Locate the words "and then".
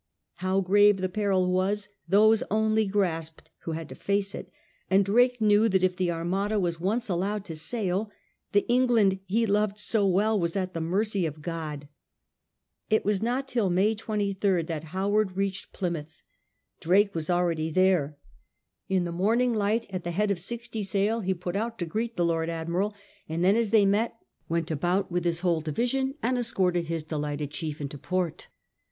23.29-23.55